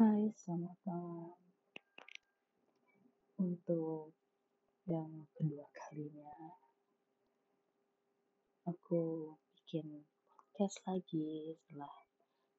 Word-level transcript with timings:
Hai, 0.00 0.32
selamat 0.32 0.80
malam. 0.88 1.36
Untuk 3.36 4.16
yang 4.88 5.28
kedua 5.36 5.68
kalinya, 5.76 6.56
aku 8.64 9.28
bikin 9.52 10.08
podcast 10.24 10.80
lagi 10.88 11.52
setelah 11.52 11.92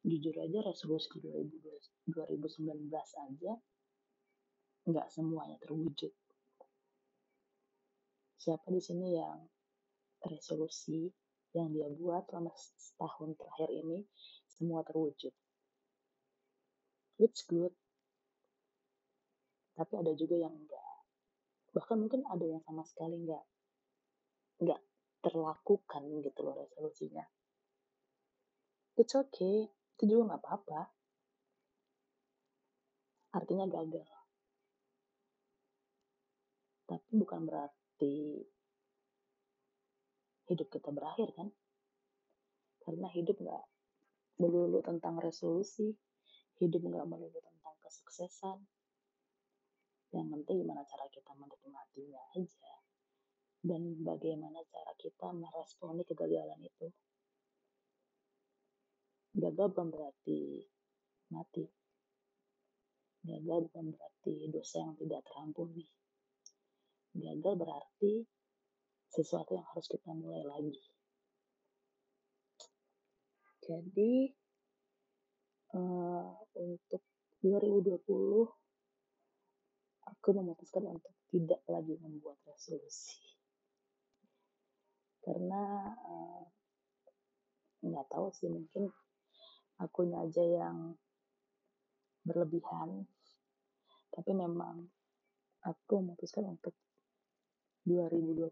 jujur 0.01 0.33
aja 0.41 0.65
resolusi 0.65 1.21
2019 1.21 2.89
aja 2.97 3.53
nggak 4.81 5.07
semuanya 5.13 5.61
terwujud. 5.61 6.09
Siapa 8.41 8.65
di 8.73 8.81
sini 8.81 9.13
yang 9.13 9.45
resolusi 10.25 11.05
yang 11.53 11.69
dia 11.69 11.85
buat 11.93 12.25
selama 12.25 12.49
setahun 12.57 13.37
terakhir 13.37 13.69
ini 13.69 14.01
semua 14.49 14.81
terwujud. 14.81 15.29
It's 17.21 17.45
good. 17.45 17.69
Tapi 19.77 19.93
ada 19.93 20.09
juga 20.17 20.41
yang 20.41 20.57
enggak. 20.57 20.97
Bahkan 21.77 21.97
mungkin 22.01 22.25
ada 22.25 22.41
yang 22.41 22.65
sama 22.65 22.81
sekali 22.81 23.13
enggak 23.13 23.45
enggak 24.57 24.81
terlakukan 25.21 26.03
gitu 26.25 26.39
loh 26.41 26.57
resolusinya. 26.57 27.21
It's 28.97 29.13
okay. 29.13 29.69
Itu 29.97 30.03
juga 30.09 30.33
nggak 30.33 30.41
apa-apa. 30.41 30.81
Artinya 33.37 33.69
gagal. 33.69 34.09
Tapi 36.89 37.09
bukan 37.15 37.45
berarti 37.45 38.41
hidup 40.51 40.67
kita 40.67 40.91
berakhir 40.91 41.31
kan 41.37 41.47
karena 42.83 43.07
hidup 43.13 43.39
nggak 43.39 43.63
melulu 44.41 44.83
tentang 44.83 45.21
resolusi 45.23 45.95
hidup 46.61 46.81
nggak 46.85 47.09
melulu 47.09 47.41
tentang 47.41 47.75
kesuksesan. 47.81 48.57
Yang 50.13 50.27
penting 50.37 50.55
gimana 50.61 50.85
cara 50.85 51.09
kita 51.09 51.33
menikmatinya 51.33 52.21
aja. 52.37 52.73
Dan 53.61 53.97
bagaimana 54.05 54.61
cara 54.69 54.93
kita 55.01 55.33
meresponi 55.33 56.05
kegagalan 56.05 56.61
itu. 56.61 56.87
Gagal 59.33 59.67
bukan 59.73 59.87
berarti 59.89 60.61
mati. 61.33 61.65
Gagal 63.25 63.57
bukan 63.69 63.85
berarti 63.97 64.33
dosa 64.53 64.85
yang 64.85 64.93
tidak 65.01 65.21
terampuni. 65.25 65.85
Gagal 67.17 67.53
berarti 67.57 68.13
sesuatu 69.11 69.55
yang 69.57 69.67
harus 69.71 69.87
kita 69.89 70.09
mulai 70.13 70.43
lagi. 70.45 70.81
Jadi 73.61 74.33
uh, 75.77 76.40
untuk 76.57 77.01
2020 77.41 78.01
aku 80.11 80.29
memutuskan 80.35 80.85
untuk 80.85 81.13
tidak 81.31 81.61
lagi 81.65 81.95
membuat 81.97 82.37
resolusi. 82.45 83.17
Karena 85.21 85.93
uh, 86.01 86.43
nggak 87.81 88.07
tahu 88.11 88.29
sih 88.33 88.49
mungkin 88.49 88.89
akunya 89.81 90.21
aja 90.21 90.43
yang 90.43 90.93
berlebihan. 92.25 93.05
Tapi 94.11 94.31
memang 94.35 94.85
aku 95.65 96.01
memutuskan 96.01 96.45
untuk 96.49 96.73
2020 97.85 98.49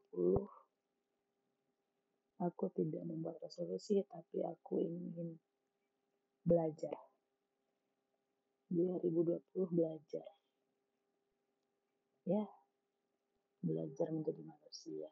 aku 2.40 2.66
tidak 2.72 3.04
membuat 3.04 3.38
resolusi 3.44 4.02
tapi 4.08 4.42
aku 4.42 4.80
ingin 4.80 5.36
belajar 6.42 7.09
2020 8.70 9.76
belajar. 9.76 10.28
Ya 12.26 12.44
belajar 13.60 14.08
menjadi 14.14 14.42
manusia. 14.44 15.10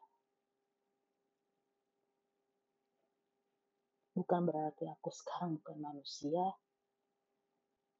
Bukan 4.16 4.40
berarti 4.50 4.88
aku 4.90 5.14
sekarang 5.14 5.62
bukan 5.62 5.78
manusia 5.78 6.42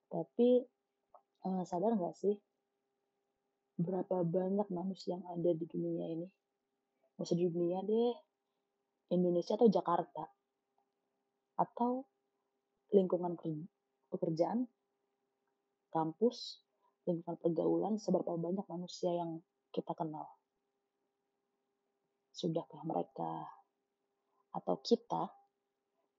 tapi 0.09 0.65
eh, 1.45 1.65
sadar 1.69 1.95
nggak 1.95 2.17
sih? 2.17 2.35
Berapa 3.79 4.27
banyak 4.27 4.67
manusia 4.75 5.15
yang 5.15 5.25
ada 5.31 5.55
di 5.55 5.67
dunia 5.69 6.07
ini? 6.11 6.27
Usah 7.21 7.37
di 7.39 7.47
dunia 7.47 7.85
deh 7.85 8.15
Indonesia 9.15 9.55
atau 9.55 9.71
Jakarta? 9.71 10.25
Atau 11.61 12.09
lingkungan 12.91 13.37
pekerjaan 14.09 14.67
kampus 15.93 16.63
lingkungan 17.09 17.41
pergaulan 17.41 17.95
seberapa 17.97 18.37
banyak 18.37 18.67
manusia 18.69 19.13
yang 19.13 19.41
kita 19.73 19.97
kenal. 19.97 20.29
Sudahkah 22.33 22.85
mereka 22.85 23.49
atau 24.55 24.77
kita 24.81 25.33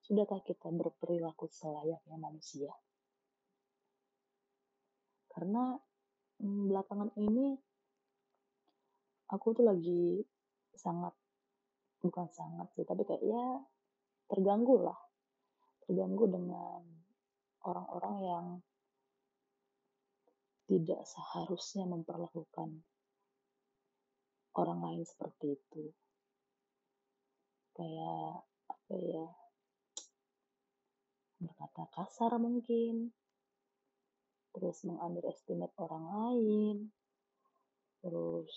sudahkah 0.03 0.41
kita 0.41 0.67
berperilaku 0.73 1.47
selayaknya 1.47 2.17
manusia? 2.17 2.73
Karena 5.29 5.77
Hmm, 6.39 6.71
belakangan 6.71 7.11
ini 7.19 7.51
aku 9.27 9.59
tuh 9.59 9.67
lagi 9.67 10.23
sangat 10.71 11.11
bukan 11.99 12.31
sangat 12.31 12.71
sih 12.79 12.87
tapi 12.87 13.03
kayak 13.03 13.19
ya 13.19 13.59
terganggu 14.31 14.79
lah. 14.79 14.95
Terganggu 15.83 16.31
dengan 16.31 16.79
orang-orang 17.67 18.15
yang 18.23 18.45
tidak 20.69 21.01
seharusnya 21.09 21.89
memperlakukan 21.89 22.85
orang 24.53 24.79
lain 24.85 25.03
seperti 25.09 25.57
itu 25.57 25.89
kayak 27.73 28.45
apa 28.69 28.93
ya 28.93 29.25
berkata 31.41 31.89
kasar 31.95 32.37
mungkin 32.37 33.09
terus 34.53 34.81
mengunderestimate 34.85 35.73
orang 35.77 36.05
lain, 36.09 36.77
terus 38.01 38.55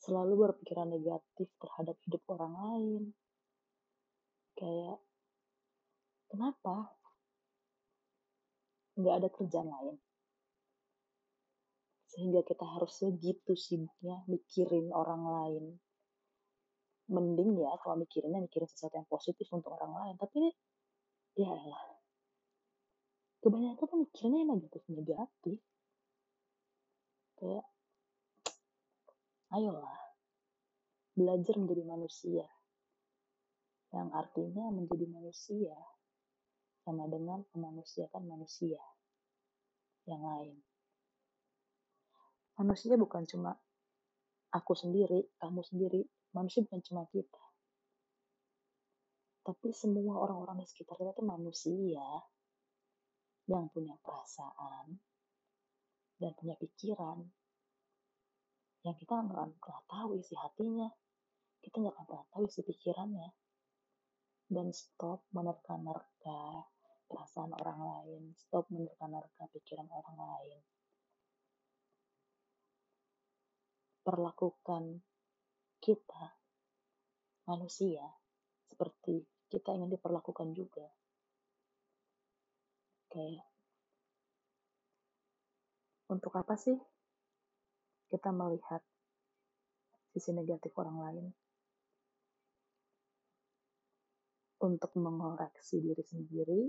selalu 0.00 0.48
berpikiran 0.48 0.88
negatif 0.92 1.48
terhadap 1.58 1.96
hidup 2.06 2.22
orang 2.32 2.54
lain. 2.54 3.02
Kayak, 4.54 4.98
kenapa? 6.30 6.94
Nggak 8.94 9.14
ada 9.20 9.28
kerjaan 9.28 9.68
lain. 9.68 9.96
Sehingga 12.14 12.46
kita 12.46 12.62
harus 12.62 12.94
segitu 12.94 13.58
sibuknya 13.58 14.22
mikirin 14.30 14.94
orang 14.94 15.22
lain. 15.26 15.64
Mending 17.10 17.60
ya 17.60 17.74
kalau 17.82 17.98
mikirinnya 18.00 18.40
mikirin 18.40 18.70
sesuatu 18.70 18.96
yang 18.96 19.08
positif 19.10 19.50
untuk 19.50 19.74
orang 19.74 19.92
lain. 19.92 20.14
Tapi 20.16 20.54
ya 21.34 21.50
lah 21.50 21.94
kebanyakan 23.44 23.84
kan 23.84 23.98
mikirnya 24.08 24.38
yang 24.40 24.50
negatif-negatif 24.56 25.60
kayak 27.36 27.66
ayolah 29.52 30.00
belajar 31.12 31.54
menjadi 31.60 31.84
manusia 31.84 32.46
yang 33.92 34.08
artinya 34.16 34.72
menjadi 34.72 35.06
manusia 35.12 35.76
sama 36.88 37.04
dengan 37.12 37.44
memanusiakan 37.52 38.24
manusia 38.24 38.80
yang 40.08 40.24
lain 40.24 40.56
manusia 42.58 42.94
bukan 42.94 43.26
cuma 43.26 43.52
aku 44.54 44.72
sendiri 44.78 45.26
kamu 45.42 45.60
sendiri. 45.66 46.02
Manusia 46.34 46.66
bukan 46.66 46.82
cuma 46.82 47.02
kita. 47.10 47.44
Tapi 49.44 49.70
semua 49.76 50.18
orang-orang 50.24 50.64
di 50.64 50.66
sekitar 50.66 50.98
kita 50.98 51.14
itu 51.14 51.22
manusia 51.22 52.06
yang 53.44 53.68
punya 53.70 53.92
perasaan 54.00 54.98
dan 56.16 56.32
punya 56.32 56.56
pikiran 56.56 57.20
yang 58.84 58.96
kita 59.00 59.16
nggak 59.16 59.36
akan 59.36 59.52
pernah 59.56 59.82
tahu 59.88 60.08
isi 60.20 60.34
hatinya. 60.36 60.88
Kita 61.60 61.80
nggak 61.80 61.94
akan 61.96 62.04
pernah 62.04 62.26
tahu 62.32 62.42
isi 62.48 62.60
pikirannya. 62.60 63.28
Dan 64.44 64.68
stop 64.76 65.24
menerka-nerka 65.32 66.68
perasaan 67.08 67.56
orang 67.56 67.80
lain, 67.80 68.22
stop 68.36 68.68
menerka-nerka 68.68 69.48
pikiran 69.56 69.88
orang 69.88 70.18
lain. 70.20 70.60
Perlakukan 74.04 75.00
kita, 75.80 76.24
manusia, 77.48 78.04
seperti 78.68 79.24
kita 79.48 79.72
ingin 79.72 79.96
diperlakukan 79.96 80.52
juga. 80.52 80.84
Kayak, 83.08 83.48
untuk 86.12 86.36
apa 86.36 86.52
sih 86.60 86.76
kita 88.12 88.28
melihat 88.28 88.84
sisi 90.12 90.36
negatif 90.36 90.76
orang 90.76 90.98
lain? 91.00 91.26
Untuk 94.60 94.92
mengoreksi 95.00 95.80
diri 95.80 96.04
sendiri 96.04 96.60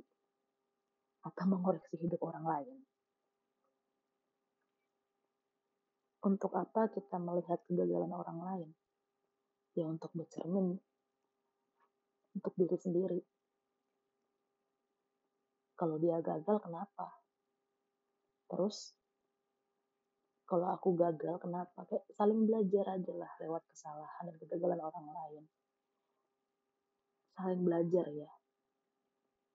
atau 1.19 1.45
mengoreksi 1.51 1.99
hidup 1.99 2.23
orang 2.23 2.45
lain? 2.47 2.94
Untuk 6.25 6.57
apa 6.57 6.89
kita 6.89 7.21
melihat 7.21 7.61
kegagalan 7.69 8.09
orang 8.09 8.39
lain? 8.41 8.69
Ya 9.77 9.85
untuk 9.85 10.09
bercermin 10.17 10.81
untuk 12.35 12.53
diri 12.59 12.75
sendiri. 12.75 13.19
Kalau 15.75 15.95
dia 15.99 16.19
gagal, 16.19 16.59
kenapa? 16.63 17.19
Terus, 18.47 18.95
kalau 20.47 20.71
aku 20.71 20.95
gagal, 20.95 21.39
kenapa? 21.41 21.83
Kayak 21.87 22.05
saling 22.15 22.47
belajar 22.47 22.85
aja 22.95 23.13
lah 23.15 23.31
lewat 23.43 23.63
kesalahan 23.71 24.23
dan 24.29 24.35
kegagalan 24.39 24.81
orang 24.83 25.07
lain. 25.09 25.43
Saling 27.35 27.61
belajar 27.63 28.05
ya. 28.11 28.31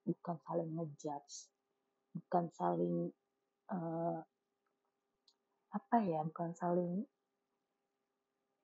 Bukan 0.05 0.37
saling 0.45 0.69
ngejudge. 0.77 1.49
Bukan 2.11 2.45
saling 2.53 2.95
uh, 3.71 4.19
apa 5.71 5.95
ya 6.03 6.19
bukan 6.23 6.51
saling 6.55 7.03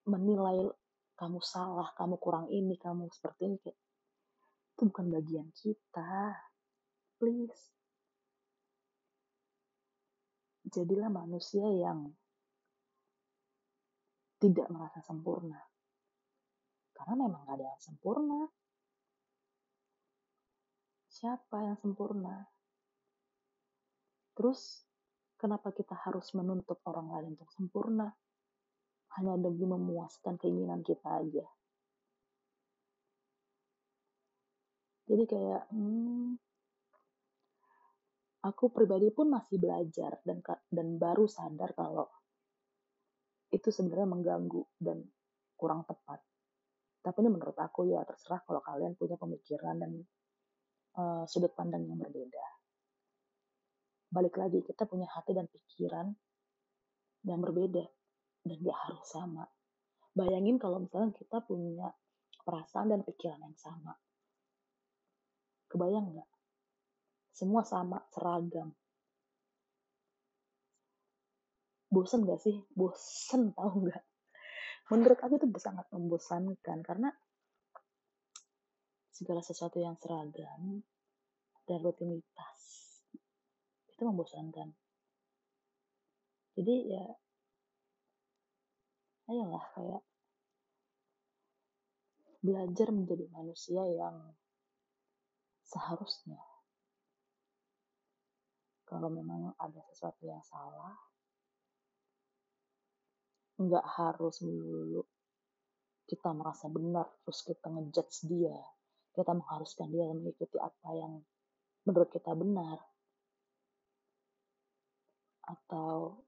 menilai 0.07 0.67
kamu 1.15 1.39
salah 1.43 1.91
kamu 1.95 2.15
kurang 2.19 2.47
ini 2.51 2.75
kamu 2.79 3.07
seperti 3.11 3.47
ini 3.47 3.57
kayak 3.59 3.79
itu 4.77 4.81
bukan 4.85 5.07
bagian 5.09 5.47
kita 5.57 6.37
please. 7.17 7.73
Jadilah 10.67 11.09
manusia 11.09 11.65
yang 11.65 12.13
tidak 14.37 14.69
merasa 14.69 15.01
sempurna. 15.01 15.57
Karena 16.93 17.25
memang 17.25 17.41
gak 17.45 17.57
ada 17.57 17.65
yang 17.73 17.81
sempurna. 17.81 18.41
Siapa 21.09 21.57
yang 21.65 21.77
sempurna? 21.81 22.45
Terus 24.37 24.85
Kenapa 25.37 25.69
kita 25.69 25.93
harus 25.93 26.33
menuntut 26.33 26.81
orang 26.89 27.13
lain 27.13 27.37
untuk 27.37 27.53
sempurna? 27.53 28.09
Hanya 29.21 29.37
demi 29.37 29.69
memuaskan 29.69 30.33
keinginan 30.41 30.81
kita 30.81 31.21
aja. 31.21 31.45
Jadi 35.07 35.23
kayak, 35.29 35.69
hmm, 35.69 36.35
aku 38.49 38.65
pribadi 38.73 39.13
pun 39.13 39.29
masih 39.29 39.61
belajar 39.61 40.19
dan 40.25 40.41
dan 40.73 40.87
baru 40.97 41.29
sadar 41.29 41.71
kalau 41.77 42.09
itu 43.53 43.69
sebenarnya 43.71 44.09
mengganggu 44.09 44.63
dan 44.81 45.05
kurang 45.53 45.85
tepat. 45.85 46.19
Tapi 47.05 47.17
ini 47.23 47.29
menurut 47.29 47.55
aku 47.55 47.87
ya 47.87 48.03
terserah 48.03 48.41
kalau 48.43 48.59
kalian 48.59 48.97
punya 48.99 49.15
pemikiran 49.15 49.79
dan 49.79 49.91
uh, 50.97 51.23
sudut 51.29 51.53
pandang 51.55 51.87
yang 51.87 51.95
berbeda 51.95 52.56
balik 54.07 54.39
lagi 54.39 54.63
kita 54.63 54.87
punya 54.87 55.07
hati 55.11 55.35
dan 55.35 55.51
pikiran 55.51 56.07
yang 57.27 57.39
berbeda 57.43 57.83
dan 58.47 58.57
gak 58.63 58.79
harus 58.87 59.03
sama. 59.07 59.43
Bayangin 60.15 60.57
kalau 60.57 60.81
misalnya 60.81 61.13
kita 61.13 61.43
punya 61.43 61.91
perasaan 62.41 62.89
dan 62.89 63.03
pikiran 63.03 63.43
yang 63.43 63.57
sama. 63.59 63.93
Kebayang 65.67 66.15
nggak? 66.15 66.29
Semua 67.35 67.61
sama, 67.67 68.01
seragam. 68.09 68.71
Bosen 71.91 72.23
gak 72.23 72.39
sih? 72.41 72.55
Bosen 72.71 73.51
tau 73.57 73.75
nggak? 73.75 74.03
Menurut 74.87 75.19
aku 75.19 75.35
itu 75.35 75.47
sangat 75.59 75.85
membosankan 75.91 76.79
karena 76.79 77.11
segala 79.11 79.43
sesuatu 79.43 79.83
yang 79.83 79.99
seragam 79.99 80.79
dan 81.67 81.79
rutinitas 81.83 82.56
itu 83.97 84.05
membosankan. 84.05 84.69
Jadi 86.53 86.75
ya 86.93 87.05
ayolah 89.33 89.65
kayak 89.73 90.01
belajar 92.45 92.93
menjadi 92.93 93.25
manusia 93.33 93.81
yang 93.89 94.37
seharusnya. 95.65 96.37
Kalau 98.85 99.09
memang 99.09 99.57
ada 99.57 99.81
sesuatu 99.89 100.29
yang 100.29 100.45
salah 100.45 100.93
nggak 103.57 103.85
harus 103.97 104.45
melulu 104.45 105.01
kita 106.05 106.29
merasa 106.37 106.69
benar 106.69 107.09
terus 107.25 107.41
kita 107.41 107.65
ngejudge 107.67 108.29
dia. 108.29 108.55
Kita 109.17 109.33
mengharuskan 109.33 109.89
dia 109.89 110.05
mengikuti 110.13 110.61
apa 110.61 110.93
yang 110.93 111.17
menurut 111.89 112.13
kita 112.13 112.37
benar 112.37 112.77
atau 115.47 116.19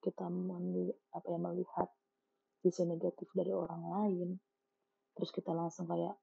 kita 0.00 0.28
apa 1.12 1.26
ya 1.28 1.38
melihat 1.40 1.88
sisi 2.60 2.84
negatif 2.84 3.28
dari 3.32 3.52
orang 3.52 3.82
lain 3.88 4.28
terus 5.16 5.32
kita 5.32 5.52
langsung 5.52 5.88
kayak 5.88 6.16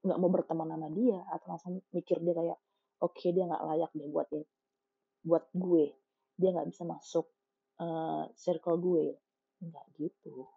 nggak 0.00 0.16
mau 0.20 0.32
berteman 0.32 0.72
sama 0.72 0.88
dia 0.92 1.20
atau 1.28 1.46
langsung 1.52 1.72
mikir 1.92 2.20
dia 2.24 2.32
kayak 2.32 2.58
oke 3.04 3.16
okay, 3.16 3.32
dia 3.32 3.44
nggak 3.48 3.64
layak 3.64 3.90
deh 3.92 4.08
buat 4.08 4.28
ya, 4.32 4.44
buat 5.24 5.44
gue. 5.52 5.84
Dia 6.40 6.48
nggak 6.56 6.68
bisa 6.72 6.82
masuk 6.88 7.26
uh, 7.80 8.24
circle 8.36 8.80
gue. 8.80 9.16
Nggak 9.60 9.86
gitu. 10.00 10.48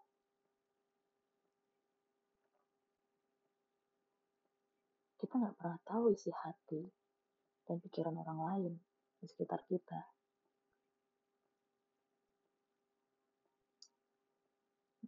Kita 5.19 5.33
nggak 5.39 5.55
pernah 5.59 5.79
tahu 5.87 6.11
isi 6.11 6.31
hati 6.31 6.83
dan 7.67 7.79
pikiran 7.79 8.15
orang 8.19 8.39
lain 8.43 8.73
di 9.19 9.25
sekitar 9.27 9.63
kita 9.67 10.03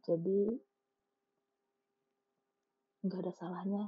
Jadi 0.05 0.53
nggak 3.01 3.21
ada 3.25 3.33
salahnya 3.33 3.83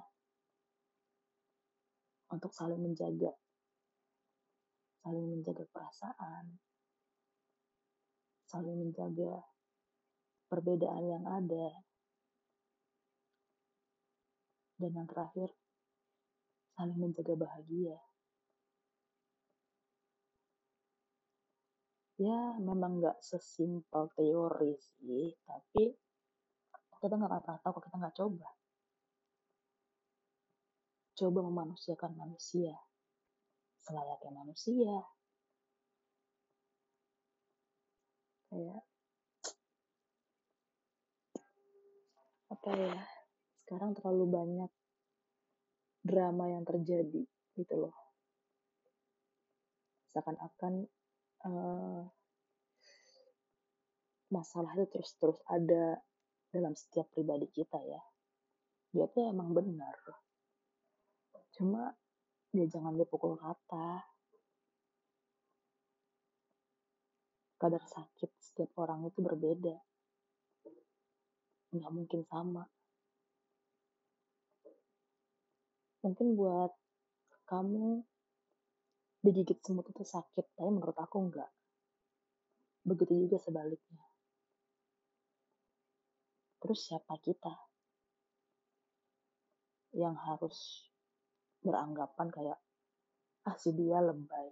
untuk 2.34 2.50
saling 2.50 2.82
menjaga, 2.82 3.38
saling 5.06 5.30
menjaga 5.30 5.62
perasaan, 5.70 6.58
saling 8.50 8.82
menjaga 8.82 9.46
perbedaan 10.50 11.06
yang 11.06 11.26
ada, 11.30 11.86
dan 14.82 14.92
yang 14.98 15.06
terakhir 15.06 15.54
saling 16.74 16.98
menjaga 16.98 17.38
bahagia. 17.38 17.98
Ya, 22.18 22.58
memang 22.58 22.98
nggak 22.98 23.22
sesimpel 23.22 24.10
teori 24.18 24.74
sih, 24.82 25.38
tapi 25.46 26.07
kita 27.02 27.14
nggak 27.16 27.30
pernah 27.30 27.60
tahu 27.62 27.72
kalau 27.72 27.86
kita 27.86 27.96
nggak 27.98 28.16
coba. 28.18 28.48
Coba 31.18 31.40
memanusiakan 31.50 32.12
manusia 32.14 32.78
selayaknya 33.88 34.32
manusia. 34.36 34.96
Kayak 38.52 38.84
apa 42.52 42.70
ya? 42.76 42.98
Sekarang 43.64 43.92
terlalu 43.96 44.26
banyak 44.28 44.72
drama 46.04 46.52
yang 46.52 46.64
terjadi 46.68 47.24
gitu 47.56 47.76
loh. 47.80 47.96
Seakan-akan 50.12 50.88
uh, 51.48 52.04
masalah 54.28 54.76
itu 54.76 54.88
terus-terus 54.92 55.40
ada 55.48 56.00
dalam 56.58 56.74
setiap 56.74 57.06
pribadi 57.14 57.46
kita 57.54 57.78
ya. 57.86 58.02
Dia 58.90 59.06
tuh 59.14 59.30
emang 59.30 59.54
benar. 59.54 59.94
Cuma 61.54 61.94
dia 62.50 62.66
jangan 62.66 62.98
dipukul 62.98 63.38
rata. 63.38 64.02
Kadar 67.62 67.86
sakit 67.86 68.32
setiap 68.42 68.74
orang 68.82 69.06
itu 69.06 69.22
berbeda. 69.22 69.78
Nggak 71.78 71.92
mungkin 71.94 72.22
sama. 72.26 72.66
Mungkin 76.02 76.28
buat 76.34 76.74
kamu 77.46 78.02
Digigit 79.28 79.60
semut 79.60 79.84
itu 79.92 80.08
sakit, 80.08 80.56
tapi 80.56 80.72
menurut 80.72 80.96
aku 80.96 81.20
enggak. 81.20 81.52
Begitu 82.88 83.28
juga 83.28 83.36
sebaliknya. 83.44 84.07
Terus 86.58 86.80
siapa 86.90 87.22
kita 87.22 87.54
yang 89.98 90.18
harus 90.18 90.90
beranggapan 91.62 92.28
kayak, 92.30 92.60
ah 93.50 93.58
si 93.58 93.74
dia 93.74 94.02
lebay, 94.02 94.50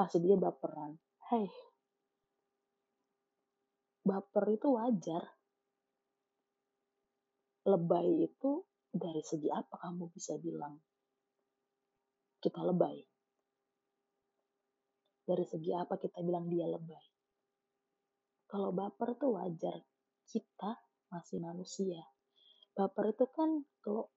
ah 0.00 0.08
si 0.08 0.20
dia 0.20 0.36
baperan. 0.36 0.96
Hei, 1.32 1.48
baper 4.04 4.44
itu 4.52 4.68
wajar. 4.76 5.24
Lebay 7.64 8.28
itu 8.28 8.60
dari 8.92 9.24
segi 9.24 9.48
apa 9.48 9.80
kamu 9.80 10.12
bisa 10.12 10.36
bilang 10.36 10.76
kita 12.44 12.60
lebay? 12.60 13.00
Dari 15.24 15.44
segi 15.48 15.72
apa 15.72 15.96
kita 15.96 16.20
bilang 16.20 16.52
dia 16.52 16.68
lebay? 16.68 17.08
Kalau 18.44 18.68
baper 18.76 19.16
itu 19.16 19.32
wajar, 19.32 19.80
kita 20.28 20.83
masih 21.14 21.38
manusia. 21.38 22.02
Baper 22.74 23.14
itu 23.14 23.30
kan 23.30 23.62
kalau 23.78 24.10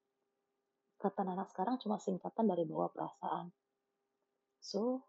kata 0.97 1.21
anak 1.21 1.53
sekarang 1.53 1.77
cuma 1.77 2.01
singkatan 2.01 2.49
dari 2.49 2.65
bawah 2.65 2.89
perasaan. 2.89 3.53
So, 4.57 5.05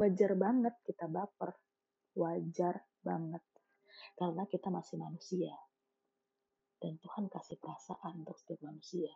wajar 0.00 0.32
banget 0.40 0.72
kita 0.88 1.04
baper. 1.04 1.52
Wajar 2.16 2.80
banget. 3.04 3.44
Karena 4.16 4.48
kita 4.48 4.72
masih 4.72 4.96
manusia. 4.96 5.52
Dan 6.80 6.96
Tuhan 6.96 7.28
kasih 7.28 7.60
perasaan 7.60 8.24
untuk 8.24 8.40
setiap 8.40 8.64
manusia. 8.64 9.12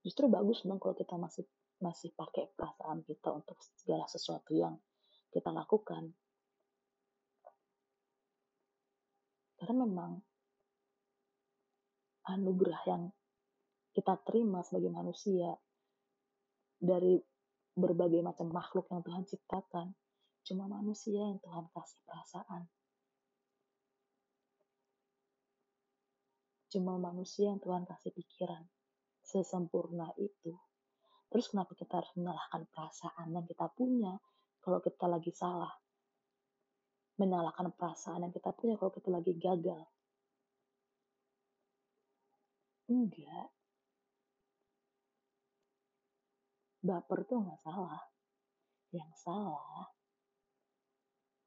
Justru 0.00 0.32
bagus 0.32 0.64
dong 0.64 0.80
kalau 0.80 0.96
kita 0.96 1.20
masih 1.20 1.44
masih 1.76 2.16
pakai 2.16 2.48
perasaan 2.56 3.04
kita 3.04 3.36
untuk 3.36 3.60
segala 3.76 4.08
sesuatu 4.08 4.56
yang 4.56 4.80
kita 5.28 5.52
lakukan. 5.52 6.08
Karena 9.56 9.84
memang 9.88 10.12
anugerah 12.26 12.82
yang 12.88 13.02
kita 13.96 14.20
terima 14.28 14.60
sebagai 14.60 14.92
manusia 14.92 15.56
dari 16.76 17.16
berbagai 17.72 18.20
macam 18.20 18.52
makhluk 18.52 18.88
yang 18.92 19.00
Tuhan 19.00 19.24
ciptakan, 19.24 19.96
cuma 20.44 20.68
manusia 20.68 21.24
yang 21.32 21.40
Tuhan 21.40 21.68
kasih 21.72 22.00
perasaan. 22.04 22.62
Cuma 26.68 27.00
manusia 27.00 27.48
yang 27.48 27.60
Tuhan 27.62 27.88
kasih 27.88 28.12
pikiran. 28.12 28.64
Sesempurna 29.24 30.12
itu. 30.20 30.52
Terus 31.32 31.48
kenapa 31.48 31.72
kita 31.72 31.98
harus 31.98 32.12
menyalahkan 32.14 32.68
perasaan 32.68 33.32
yang 33.32 33.48
kita 33.48 33.66
punya 33.72 34.14
kalau 34.60 34.78
kita 34.84 35.08
lagi 35.08 35.32
salah? 35.32 35.72
Menyalahkan 37.16 37.72
perasaan 37.72 38.28
yang 38.28 38.34
kita 38.34 38.52
punya 38.52 38.76
kalau 38.76 38.92
kita 38.92 39.08
lagi 39.08 39.32
gagal? 39.36 39.82
Enggak. 42.92 43.48
Baper 46.86 47.18
tuh 47.26 47.42
nggak 47.42 47.60
salah. 47.66 48.00
Yang 48.94 49.12
salah, 49.18 49.90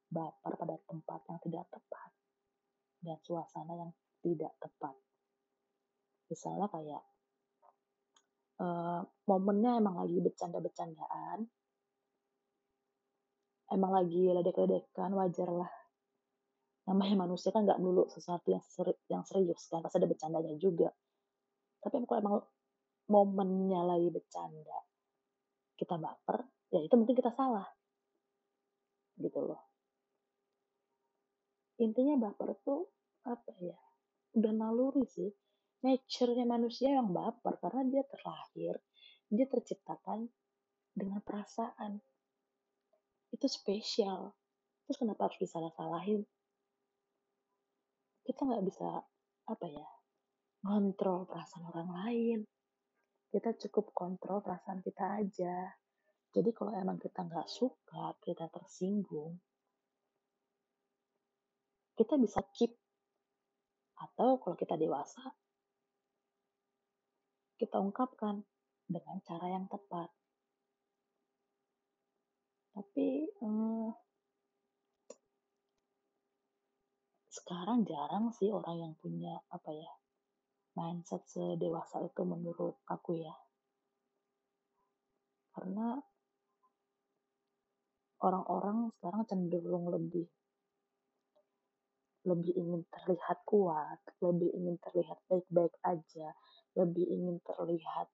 baper 0.09 0.53
pada 0.57 0.75
tempat 0.89 1.21
yang 1.29 1.39
tidak 1.45 1.65
tepat 1.69 2.11
dan 2.99 3.17
suasana 3.23 3.73
yang 3.77 3.91
tidak 4.19 4.51
tepat 4.59 4.97
misalnya 6.29 6.67
kayak 6.69 7.03
uh, 8.61 9.01
momennya 9.25 9.81
emang 9.81 9.95
lagi 10.01 10.17
bercanda-bercandaan 10.21 11.45
emang 13.69 13.91
lagi 13.93 14.29
ledek-ledekan 14.29 15.13
wajar 15.13 15.49
lah. 15.49 15.71
Namanya 16.89 17.25
manusia 17.29 17.53
kan 17.53 17.65
nggak 17.65 17.77
melulu 17.77 18.09
sesuatu 18.09 18.49
yang 18.49 18.65
seri, 18.65 18.93
yang 19.09 19.21
serius 19.25 19.69
kan 19.69 19.85
pasti 19.85 20.01
ada 20.01 20.09
bercandanya 20.09 20.57
juga. 20.57 20.89
Tapi 21.79 22.01
kalau 22.03 22.19
emang 22.19 22.35
momennya 23.09 23.81
lagi 23.85 24.09
bercanda 24.13 24.77
kita 25.79 25.95
baper 25.95 26.43
ya 26.75 26.83
itu 26.83 26.93
mungkin 26.99 27.15
kita 27.15 27.31
salah. 27.31 27.65
Gitu 29.15 29.39
loh. 29.39 29.63
Intinya 31.79 32.19
baper 32.19 32.59
tuh 32.67 32.83
apa 33.23 33.55
ya? 33.63 33.79
Udah 34.35 34.51
naluri 34.51 35.07
sih. 35.07 35.31
Nature-nya 35.79 36.43
manusia 36.43 36.91
yang 36.91 37.15
baper 37.15 37.55
karena 37.63 37.87
dia 37.87 38.03
terlahir, 38.03 38.75
dia 39.31 39.47
terciptakan 39.47 40.27
dengan 40.91 41.23
perasaan. 41.23 42.03
Itu 43.29 43.45
spesial. 43.45 44.33
Terus 44.85 44.97
kenapa 44.97 45.29
harus 45.29 45.37
disalah-salahin? 45.37 46.25
Kita 48.25 48.45
nggak 48.45 48.65
bisa, 48.65 49.05
apa 49.49 49.65
ya, 49.69 49.87
ngontrol 50.65 51.29
perasaan 51.29 51.65
orang 51.69 51.89
lain. 51.93 52.39
Kita 53.29 53.53
cukup 53.57 53.93
kontrol 53.93 54.41
perasaan 54.41 54.81
kita 54.81 55.21
aja. 55.21 55.69
Jadi 56.29 56.49
kalau 56.53 56.73
emang 56.77 57.01
kita 57.01 57.25
nggak 57.25 57.49
suka, 57.49 58.13
kita 58.21 58.49
tersinggung, 58.53 59.37
kita 61.97 62.15
bisa 62.21 62.41
keep. 62.53 62.73
Atau 63.99 64.39
kalau 64.39 64.55
kita 64.55 64.77
dewasa, 64.79 65.21
kita 67.59 67.81
ungkapkan 67.81 68.45
dengan 68.87 69.19
cara 69.25 69.51
yang 69.51 69.65
tepat. 69.67 70.07
Tapi 72.79 73.27
hmm, 73.43 73.91
sekarang 77.27 77.83
jarang 77.83 78.31
sih 78.31 78.47
orang 78.55 78.87
yang 78.87 78.93
punya 78.95 79.35
apa 79.51 79.67
ya 79.75 79.91
mindset 80.79 81.27
sedewasa 81.27 81.99
itu 82.07 82.23
menurut 82.23 82.79
aku 82.87 83.19
ya. 83.19 83.35
Karena 85.51 85.99
orang-orang 88.23 88.95
sekarang 88.95 89.27
cenderung 89.27 89.91
lebih 89.91 90.31
lebih 92.23 92.55
ingin 92.55 92.87
terlihat 92.95 93.43
kuat, 93.43 93.99
lebih 94.23 94.55
ingin 94.55 94.79
terlihat 94.79 95.19
baik-baik 95.27 95.75
aja, 95.83 96.31
lebih 96.79 97.11
ingin 97.11 97.43
terlihat 97.43 98.07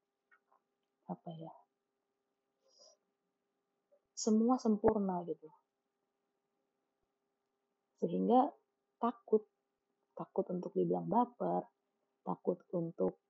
apa 1.06 1.30
ya 1.38 1.54
semua 4.16 4.56
sempurna 4.58 5.22
gitu. 5.28 5.52
Sehingga 8.00 8.50
takut. 8.98 9.44
Takut 10.16 10.48
untuk 10.48 10.72
dibilang 10.72 11.12
baper 11.12 11.68
takut 12.26 12.58
untuk 12.74 13.22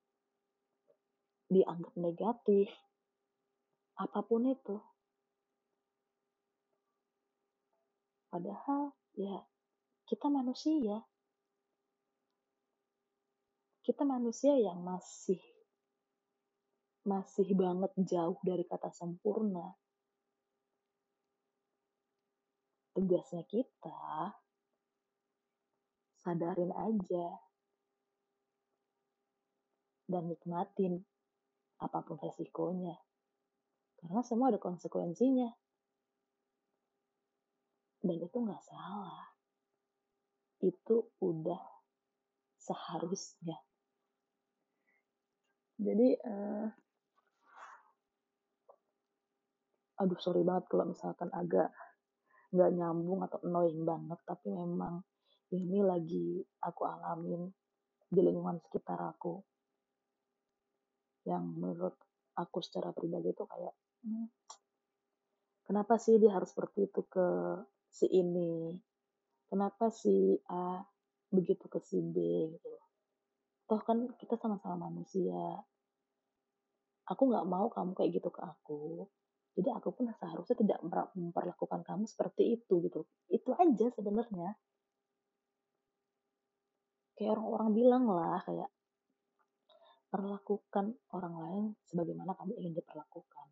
dianggap 1.51 1.93
negatif 1.99 2.71
apa 3.99 4.23
pun 4.23 4.47
itu. 4.49 4.79
Padahal 8.31 8.95
ya 9.19 9.43
kita 10.07 10.31
manusia. 10.31 11.03
Kita 13.85 14.01
manusia 14.01 14.57
yang 14.57 14.81
masih 14.81 15.37
masih 17.05 17.53
banget 17.53 17.93
jauh 18.01 18.39
dari 18.41 18.65
kata 18.65 18.89
sempurna. 18.89 19.77
Tugasnya 22.95 23.43
kita 23.43 24.31
sadarin 26.23 26.71
aja 26.71 27.27
dan 30.07 30.31
nikmatin 30.31 31.03
apa 31.83 31.99
pun 32.07 32.15
resikonya. 32.17 32.95
Karena 33.99 34.21
semua 34.23 34.49
ada 34.49 34.59
konsekuensinya. 34.63 35.51
Dan 38.05 38.17
itu 38.21 38.37
nggak 38.37 38.63
salah. 38.63 39.27
Itu 40.63 41.11
udah 41.19 41.59
seharusnya 42.63 43.59
jadi 45.75 46.15
uh, 46.23 46.67
aduh 49.99 50.19
sorry 50.19 50.43
banget 50.43 50.65
kalau 50.71 50.85
misalkan 50.87 51.29
agak 51.35 51.71
nggak 52.55 52.71
nyambung 52.71 53.19
atau 53.27 53.37
annoying 53.43 53.83
banget 53.83 54.19
tapi 54.23 54.47
memang 54.49 55.03
ini 55.51 55.79
lagi 55.83 56.41
aku 56.63 56.81
alamin 56.87 57.51
di 58.07 58.19
lingkungan 58.23 58.63
sekitar 58.63 58.97
aku. 58.97 59.43
Yang 61.27 61.43
menurut 61.57 61.95
aku 62.39 62.57
secara 62.63 62.95
pribadi 62.95 63.35
itu 63.35 63.43
kayak 63.43 63.75
hmm, 64.07 64.27
kenapa 65.67 65.99
sih 65.99 66.15
dia 66.15 66.31
harus 66.33 66.49
seperti 66.55 66.87
itu 66.87 67.01
ke 67.05 67.27
si 67.91 68.07
ini? 68.07 68.73
Kenapa 69.51 69.93
si 69.93 70.39
A 70.49 70.81
begitu 71.29 71.69
ke 71.69 71.77
si 71.83 72.01
B? 72.01 72.15
Gitu 72.55 72.75
toh 73.65 73.81
kan 73.81 74.13
kita 74.21 74.37
sama-sama 74.37 74.89
manusia. 74.89 75.65
Aku 77.09 77.29
nggak 77.29 77.49
mau 77.49 77.69
kamu 77.69 77.97
kayak 77.97 78.11
gitu 78.17 78.29
ke 78.29 78.41
aku. 78.41 79.09
Jadi 79.55 79.69
aku 79.71 79.95
pun 79.95 80.11
seharusnya 80.11 80.55
tidak 80.59 80.79
memperlakukan 81.15 81.81
kamu 81.87 82.03
seperti 82.11 82.59
itu 82.59 82.83
gitu. 82.83 83.07
Itu 83.31 83.55
aja 83.55 83.87
sebenarnya. 83.95 84.51
Kayak 87.15 87.39
orang-orang 87.39 87.69
bilang 87.71 88.03
lah 88.11 88.43
kayak 88.43 88.67
perlakukan 90.11 90.99
orang 91.15 91.35
lain 91.39 91.65
sebagaimana 91.87 92.35
kamu 92.35 92.59
ingin 92.59 92.75
diperlakukan. 92.75 93.47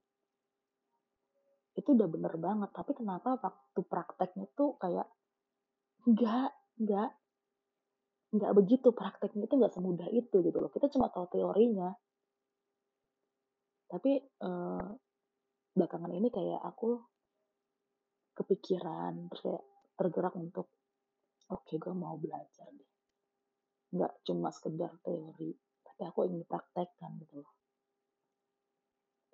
Itu 1.79 1.95
udah 1.95 2.07
bener 2.11 2.35
banget, 2.35 2.69
tapi 2.75 2.91
kenapa 2.91 3.39
waktu 3.39 3.81
prakteknya 3.87 4.45
tuh 4.53 4.75
kayak 4.77 5.07
enggak, 6.03 6.51
enggak, 6.83 7.09
enggak 8.35 8.51
begitu 8.59 8.91
prakteknya 8.91 9.47
itu 9.47 9.55
enggak 9.55 9.73
semudah 9.73 10.07
itu 10.11 10.37
gitu 10.43 10.57
loh. 10.59 10.67
Kita 10.67 10.91
cuma 10.91 11.07
tahu 11.07 11.31
teorinya. 11.31 11.95
Tapi 13.87 14.19
uh, 14.43 14.87
belakangan 15.73 16.13
ini 16.13 16.29
kayak 16.29 16.61
aku 16.61 17.01
kepikiran 18.33 19.29
terus 19.29 19.41
kayak 19.45 19.63
tergerak 19.97 20.33
untuk 20.37 20.69
oke 21.49 21.65
okay, 21.65 21.77
gue 21.81 21.93
mau 21.93 22.17
belajar 22.17 22.69
deh. 22.69 22.91
Nggak 23.93 24.13
cuma 24.25 24.49
sekedar 24.49 24.93
teori 25.01 25.53
tapi 25.85 26.01
aku 26.09 26.25
ingin 26.25 26.45
praktekkan 26.45 27.17
gitu 27.21 27.41
loh. 27.41 27.53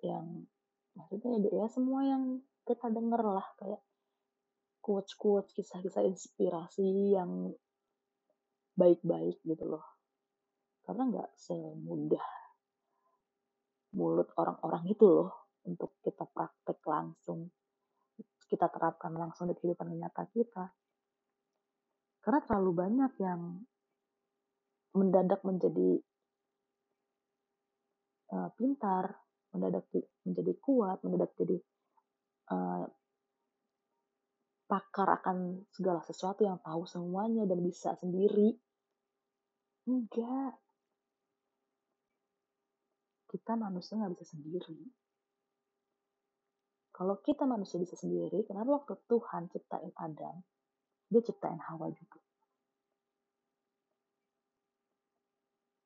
Yang 0.00 0.48
maksudnya 0.96 1.36
ya 1.48 1.66
semua 1.68 2.00
yang 2.04 2.44
kita 2.64 2.92
denger 2.92 3.20
lah 3.24 3.48
kayak 3.56 3.80
quotes-quotes 4.80 5.52
kisah-kisah 5.56 6.04
inspirasi 6.08 7.16
yang 7.16 7.52
baik-baik 8.76 9.40
gitu 9.44 9.64
loh. 9.64 9.84
Karena 10.84 11.08
nggak 11.08 11.30
semudah 11.36 12.24
mulut 13.96 14.28
orang-orang 14.38 14.86
itu 14.88 15.04
loh 15.04 15.49
untuk 15.70 16.02
kita 16.02 16.26
praktek 16.26 16.82
langsung 16.84 17.46
kita 18.50 18.66
terapkan 18.66 19.14
langsung 19.14 19.46
di 19.46 19.54
kehidupan 19.54 19.94
nyata 19.94 20.26
kita 20.34 20.66
karena 22.20 22.40
terlalu 22.44 22.72
banyak 22.74 23.12
yang 23.22 23.40
mendadak 24.92 25.40
menjadi 25.46 26.02
uh, 28.34 28.50
pintar, 28.58 29.16
mendadak 29.54 29.86
menjadi 30.26 30.52
kuat, 30.60 30.98
mendadak 31.06 31.30
jadi 31.38 31.56
uh, 32.52 32.84
pakar 34.70 35.08
akan 35.22 35.66
segala 35.74 36.04
sesuatu 36.06 36.46
yang 36.46 36.60
tahu 36.62 36.86
semuanya 36.86 37.48
dan 37.48 37.58
bisa 37.64 37.96
sendiri. 37.98 38.54
Enggak. 39.88 40.54
Kita 43.30 43.54
manusia 43.54 43.98
nggak 43.98 44.14
bisa 44.18 44.26
sendiri. 44.34 44.78
Kalau 47.00 47.16
kita 47.24 47.48
manusia 47.48 47.80
bisa 47.80 47.96
sendiri, 47.96 48.44
kenapa 48.44 48.84
waktu 48.84 48.92
Tuhan 49.08 49.48
ciptain 49.48 49.88
Adam, 49.96 50.44
dia 51.08 51.24
ciptain 51.24 51.56
Hawa 51.56 51.88
juga? 51.96 52.20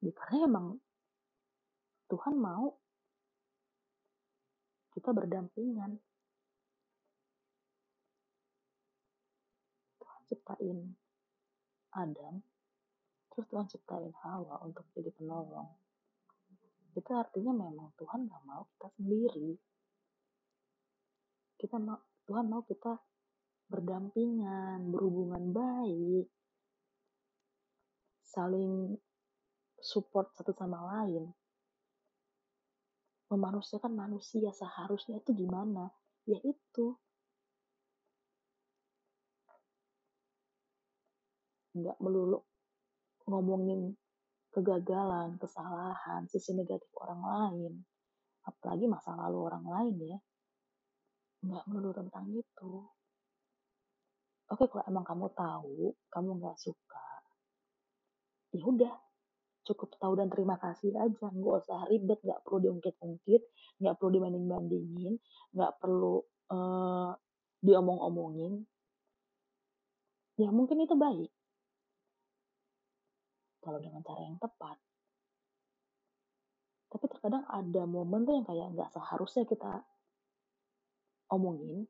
ya 0.04 0.12
karena 0.12 0.38
emang 0.44 0.66
Tuhan 2.12 2.34
mau 2.34 2.76
kita 4.92 5.14
berdampingan. 5.14 5.96
Tuhan 10.02 10.22
ciptain 10.28 10.78
Adam 11.94 12.42
terus 13.32 13.46
Tuhan 13.48 13.66
ciptain 13.70 14.10
Hawa 14.26 14.66
untuk 14.66 14.82
jadi 14.98 15.14
penolong. 15.14 15.70
Itu 16.98 17.10
artinya 17.14 17.54
memang 17.54 17.94
Tuhan 17.98 18.26
gak 18.26 18.42
mau 18.46 18.66
kita 18.74 18.90
sendiri 18.98 19.58
kita 21.60 21.76
mau 21.80 21.98
Tuhan 22.24 22.46
mau 22.48 22.62
kita 22.64 22.96
berdampingan 23.68 24.92
berhubungan 24.92 25.50
baik 25.52 26.26
saling 28.34 28.98
support 29.78 30.34
satu 30.34 30.50
sama 30.56 30.80
lain. 30.82 31.30
Memanusiakan 33.30 33.94
manusia 33.94 34.50
seharusnya 34.50 35.22
itu 35.22 35.30
gimana? 35.36 35.92
Ya 36.26 36.40
itu. 36.42 36.98
Nggak 41.74 41.98
melulu 42.02 42.42
ngomongin 43.26 43.94
kegagalan, 44.54 45.38
kesalahan, 45.38 46.26
sisi 46.30 46.54
negatif 46.54 46.90
orang 46.98 47.20
lain. 47.22 47.72
Apalagi 48.44 48.86
masa 48.86 49.16
lalu 49.18 49.38
orang 49.50 49.64
lain 49.66 49.94
ya. 50.14 50.18
Nggak 51.44 51.64
melulu 51.68 51.92
tentang 51.92 52.24
itu. 52.32 52.72
Oke, 54.48 54.64
kalau 54.68 54.84
emang 54.88 55.04
kamu 55.04 55.26
tahu, 55.32 55.92
kamu 56.12 56.30
nggak 56.40 56.56
suka, 56.60 57.08
ya 58.52 58.64
udah. 58.64 58.94
Cukup 59.64 59.96
tahu 59.96 60.12
dan 60.20 60.28
terima 60.28 60.60
kasih 60.60 60.92
aja. 60.92 61.32
Nggak 61.32 61.64
usah 61.64 61.88
ribet 61.88 62.20
nggak 62.20 62.44
perlu 62.44 62.68
diungkit-ungkit 62.68 63.42
nggak 63.80 63.96
perlu 63.96 64.10
dibanding-bandingin 64.20 65.16
nggak 65.56 65.72
perlu 65.80 66.20
uh, 66.52 67.16
diomong-omongin. 67.64 68.60
Ya 70.36 70.52
mungkin 70.52 70.84
itu 70.84 70.92
baik. 70.92 71.32
Kalau 73.64 73.80
dengan 73.80 74.04
cara 74.04 74.20
yang 74.20 74.36
tepat. 74.36 74.76
Tapi 76.92 77.04
terkadang 77.08 77.48
ada 77.48 77.82
momen 77.88 78.28
tuh 78.28 78.36
yang 78.36 78.46
kayak 78.46 78.68
nggak 78.76 78.92
seharusnya 78.92 79.48
kita 79.48 79.80
omongin 81.34 81.84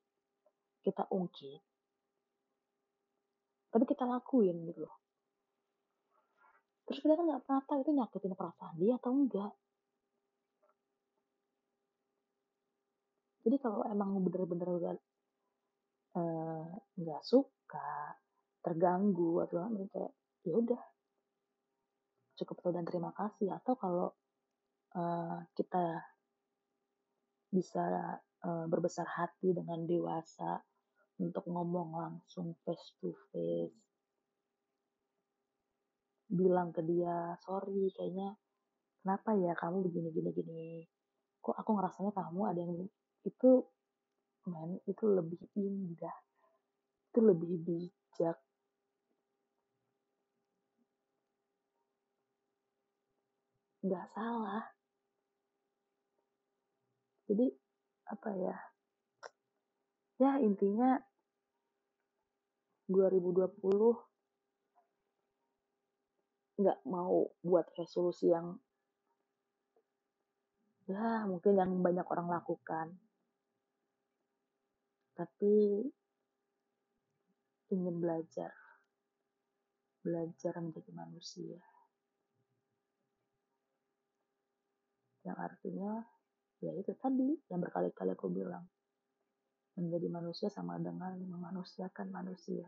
kita 0.85 1.05
ungkit. 1.13 1.61
Tapi 3.73 3.85
kita 3.89 4.05
lakuin 4.09 4.69
gitu 4.69 4.87
loh. 4.87 4.97
Terus 6.85 7.01
kita 7.01 7.17
kan 7.17 7.25
nggak 7.25 7.43
pernah 7.49 7.63
tahu 7.65 7.79
itu 7.81 7.93
nyakitin 7.97 8.37
perasaan 8.37 8.77
dia 8.77 8.95
atau 9.01 9.11
enggak. 9.17 9.53
Jadi 13.45 13.57
kalau 13.61 13.85
emang 13.89 14.21
bener-bener 14.25 14.97
eh, 16.17 16.69
uh, 16.97 17.21
suka 17.25 18.17
terganggu 18.65 19.45
atau 19.45 19.61
apa 19.61 19.85
kayak 19.93 20.13
ya 20.49 20.55
udah 20.57 20.83
cukup 22.41 22.57
tahu 22.61 22.73
dan 22.73 22.85
terima 22.89 23.13
kasih. 23.17 23.53
Atau 23.53 23.77
kalau 23.81 24.13
uh, 24.97 25.45
kita 25.57 26.05
bisa 27.53 27.85
uh, 28.45 28.65
berbesar 28.69 29.09
hati 29.09 29.57
dengan 29.57 29.89
dewasa 29.89 30.61
untuk 31.19 31.45
ngomong 31.49 31.89
langsung 31.97 32.53
face 32.63 32.95
to 33.01 33.17
face. 33.33 33.75
Bilang 36.29 36.73
ke 36.75 36.83
dia 36.85 37.37
sorry 37.45 37.93
kayaknya 37.95 38.37
kenapa 39.05 39.37
ya 39.37 39.53
kamu 39.57 39.85
begini 39.89 40.09
gini 40.13 40.31
gini? 40.33 40.67
Kok 41.41 41.57
aku 41.57 41.71
ngerasanya 41.77 42.13
kamu 42.13 42.41
ada 42.49 42.61
yang 42.61 42.75
itu 43.25 43.51
men 44.45 44.77
itu 44.85 45.05
lebih 45.09 45.41
indah 45.57 46.17
itu 47.15 47.23
lebih 47.23 47.53
bijak. 47.63 48.37
Nggak 53.87 54.07
salah. 54.19 54.67
Jadi 57.31 57.47
apa 58.05 58.31
ya 58.37 58.57
ya 60.21 60.33
intinya 60.45 61.01
2020 62.87 63.49
nggak 66.55 66.79
mau 66.87 67.27
buat 67.43 67.67
resolusi 67.75 68.31
yang 68.31 68.55
ya 70.85 71.25
mungkin 71.25 71.57
yang 71.57 71.71
banyak 71.81 72.05
orang 72.05 72.29
lakukan. 72.29 72.93
Tapi 75.15 75.87
ingin 77.73 77.97
belajar 78.03 78.53
belajar 80.05 80.53
menjadi 80.61 80.91
manusia. 80.93 81.63
Yang 85.25 85.39
artinya 85.41 86.05
ya 86.65 86.73
itu 86.73 86.97
tadi 86.97 87.37
yang 87.53 87.61
berkali-kali 87.61 88.17
aku 88.17 88.33
bilang. 88.33 88.65
Menjadi 89.77 90.07
manusia 90.09 90.49
sama 90.49 90.81
dengan 90.81 91.19
memanusiakan 91.19 92.09
manusia. 92.09 92.65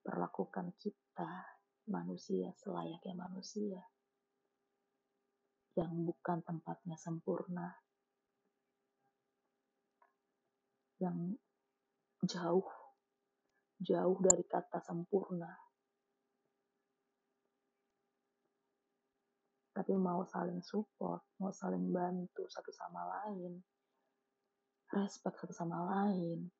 Perlakukan 0.00 0.72
kita 0.80 1.44
manusia 1.90 2.54
selayaknya 2.56 3.14
manusia 3.18 3.82
yang 5.76 5.92
bukan 6.08 6.40
tempatnya 6.40 6.96
sempurna. 6.96 7.68
Yang 11.02 11.36
jauh 12.24 12.66
jauh 13.78 14.18
dari 14.18 14.42
kata 14.42 14.82
sempurna 14.82 15.67
tapi 19.78 19.94
mau 19.94 20.26
saling 20.26 20.58
support, 20.58 21.22
mau 21.38 21.54
saling 21.54 21.94
bantu 21.94 22.50
satu 22.50 22.74
sama 22.74 22.98
lain, 22.98 23.62
respect 24.90 25.38
satu 25.38 25.54
sama 25.54 25.78
lain. 25.86 26.50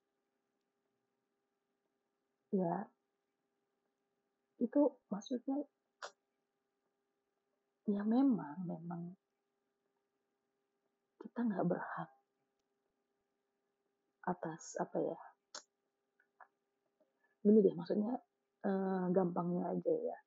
Ya, 2.54 2.86
itu 4.62 4.94
maksudnya 5.10 5.66
ya 7.90 8.06
memang, 8.06 8.62
memang 8.62 9.18
kita 11.18 11.42
nggak 11.42 11.66
berhak 11.66 12.10
atas 14.30 14.78
apa 14.78 14.94
ya 15.02 15.18
gini 17.42 17.66
deh 17.66 17.74
maksudnya 17.74 18.14
eh, 18.62 19.04
gampangnya 19.10 19.74
aja 19.74 19.94
ya 20.06 20.18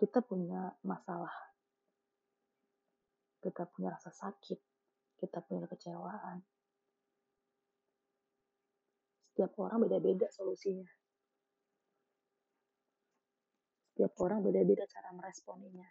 kita 0.00 0.24
punya 0.24 0.72
masalah, 0.80 1.36
kita 3.44 3.68
punya 3.68 3.92
rasa 3.92 4.08
sakit, 4.08 4.56
kita 5.20 5.44
punya 5.44 5.68
kecewaan. 5.68 6.40
Setiap 9.28 9.52
orang 9.60 9.84
beda-beda 9.84 10.24
solusinya. 10.32 10.88
Setiap 13.92 14.16
orang 14.24 14.40
beda-beda 14.40 14.88
cara 14.88 15.12
meresponinya. 15.12 15.84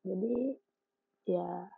Jadi, 0.00 0.56
ya, 1.28 1.68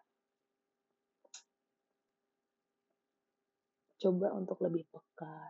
coba 3.98 4.30
untuk 4.38 4.62
lebih 4.62 4.86
peka 4.86 5.42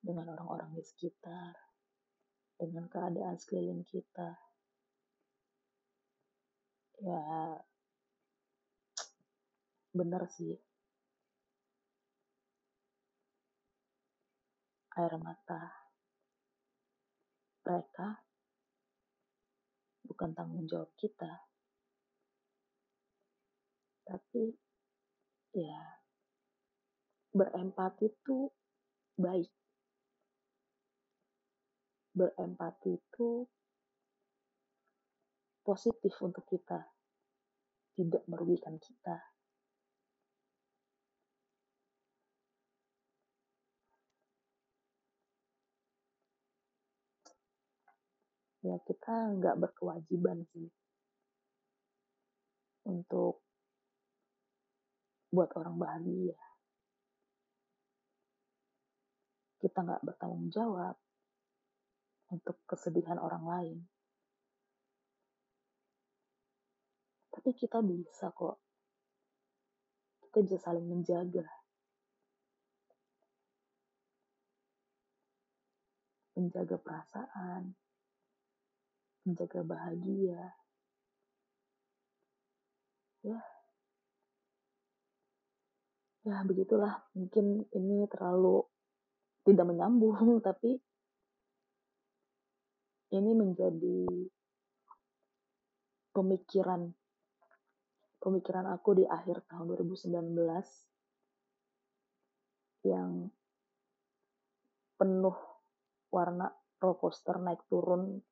dengan 0.00 0.32
orang-orang 0.32 0.72
di 0.72 0.80
sekitar, 0.80 1.71
dengan 2.62 2.86
keadaan 2.86 3.34
sekeliling 3.42 3.82
kita. 3.82 4.38
Ya, 7.02 7.58
benar 9.90 10.30
sih. 10.30 10.54
Air 14.94 15.18
mata 15.18 15.74
mereka 17.66 18.22
bukan 20.06 20.30
tanggung 20.30 20.70
jawab 20.70 20.94
kita. 20.94 21.42
Tapi, 24.06 24.54
ya, 25.56 25.82
berempati 27.32 28.12
itu 28.12 28.50
baik 29.16 29.50
berempati 32.12 33.00
itu 33.00 33.48
positif 35.64 36.12
untuk 36.20 36.44
kita, 36.44 36.84
tidak 37.96 38.22
merugikan 38.28 38.76
kita. 38.76 39.16
Ya 48.62 48.78
kita 48.86 49.42
nggak 49.42 49.58
berkewajiban 49.58 50.46
sih 50.54 50.70
untuk 52.86 53.42
buat 55.34 55.50
orang 55.58 55.82
bahagia. 55.82 56.38
Kita 59.58 59.82
nggak 59.82 60.06
bertanggung 60.06 60.46
jawab 60.54 60.94
untuk 62.32 62.56
kesedihan 62.64 63.20
orang 63.20 63.44
lain. 63.44 63.78
Tapi 67.28 67.50
kita 67.52 67.84
bisa 67.84 68.32
kok. 68.32 68.56
Kita 70.24 70.40
bisa 70.40 70.56
saling 70.56 70.88
menjaga. 70.88 71.44
Menjaga 76.40 76.76
perasaan. 76.80 77.76
Menjaga 79.28 79.60
bahagia. 79.60 80.56
Ya. 83.22 83.40
Ya, 86.22 86.38
begitulah. 86.46 87.02
Mungkin 87.18 87.66
ini 87.74 88.06
terlalu 88.06 88.64
tidak 89.42 89.66
menyambung, 89.66 90.38
tapi 90.46 90.78
ini 93.12 93.30
menjadi 93.36 94.08
pemikiran 96.16 96.88
pemikiran 98.22 98.66
aku 98.72 99.02
di 99.02 99.04
akhir 99.04 99.44
tahun 99.48 99.68
2019 99.76 100.32
yang 102.88 103.30
penuh 104.98 105.36
warna 106.10 106.50
roller 106.82 106.98
coaster 106.98 107.38
naik 107.38 107.62
turun 107.70 108.22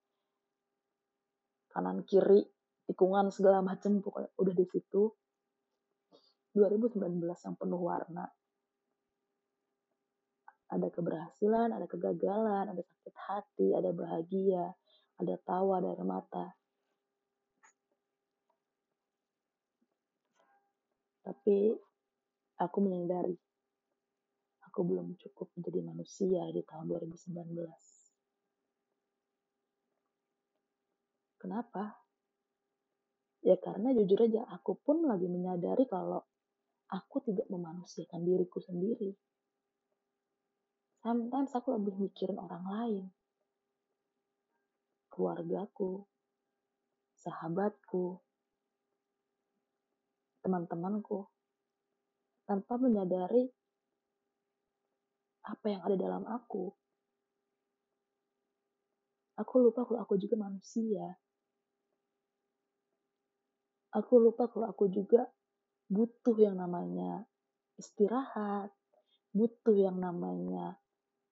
kanan 1.71 2.03
kiri 2.03 2.43
tikungan 2.91 3.31
segala 3.31 3.63
macam 3.63 4.03
pokoknya 4.03 4.35
udah 4.35 4.55
di 4.59 4.67
situ. 4.67 5.03
2019 6.51 7.23
yang 7.23 7.55
penuh 7.55 7.79
warna. 7.79 8.27
Ada 10.71 10.91
keberhasilan, 10.91 11.71
ada 11.71 11.87
kegagalan, 11.87 12.75
ada 12.75 12.83
sakit 13.01 13.17
hati, 13.17 13.73
ada 13.73 13.97
bahagia, 13.97 14.77
ada 15.17 15.35
tawa, 15.41 15.81
ada 15.81 15.97
air 15.97 16.05
mata. 16.05 16.53
Tapi 21.25 21.73
aku 22.61 22.79
menyadari 22.85 23.33
aku 24.69 24.85
belum 24.85 25.17
cukup 25.17 25.49
menjadi 25.57 25.81
manusia 25.81 26.45
di 26.53 26.61
tahun 26.61 26.93
2019. 26.93 27.41
Kenapa? 31.41 31.97
Ya 33.41 33.57
karena 33.57 33.97
jujur 33.97 34.29
aja 34.29 34.45
aku 34.53 34.77
pun 34.77 35.09
lagi 35.09 35.25
menyadari 35.25 35.89
kalau 35.89 36.21
aku 36.93 37.25
tidak 37.25 37.49
memanusiakan 37.49 38.21
diriku 38.29 38.61
sendiri 38.61 39.17
sometimes 41.01 41.53
aku 41.57 41.77
lebih 41.81 41.97
mikirin 41.97 42.37
orang 42.37 42.65
lain. 42.69 43.05
Keluargaku 45.11 46.07
sahabatku 47.21 48.17
teman-temanku 50.41 51.29
tanpa 52.49 52.81
menyadari 52.81 53.45
apa 55.45 55.67
yang 55.69 55.83
ada 55.85 55.97
dalam 55.99 56.25
aku. 56.25 56.73
Aku 59.37 59.55
lupa 59.61 59.89
kalau 59.89 60.01
aku 60.05 60.21
juga 60.21 60.37
manusia. 60.37 61.17
Aku 63.97 64.23
lupa 64.23 64.47
kalau 64.47 64.71
aku 64.71 64.87
juga 64.93 65.27
butuh 65.91 66.39
yang 66.39 66.55
namanya 66.55 67.27
istirahat 67.81 68.71
butuh 69.31 69.75
yang 69.75 69.99
namanya 69.99 70.75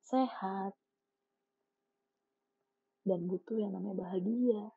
sehat, 0.08 0.72
dan 3.04 3.28
butuh 3.28 3.60
yang 3.60 3.76
namanya 3.76 4.08
bahagia. 4.08 4.72